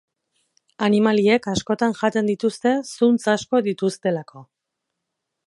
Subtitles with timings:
[0.85, 4.45] Animaliek askotan jaten dituzte zuntz asko dituztelako.